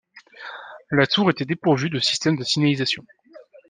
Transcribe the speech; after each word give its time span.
La 0.89 1.05
tour 1.05 1.29
était 1.29 1.45
dépourvue 1.45 1.91
de 1.91 1.99
système 1.99 2.35
de 2.35 2.43
signalisation. 2.43 3.05